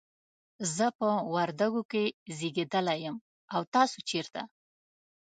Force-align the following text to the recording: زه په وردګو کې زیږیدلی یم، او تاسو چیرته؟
زه 0.75 0.85
په 0.97 1.07
وردګو 1.33 1.81
کې 1.91 2.03
زیږیدلی 2.37 2.97
یم، 3.05 3.17
او 3.53 3.61
تاسو 3.73 3.97
چیرته؟ 4.09 4.41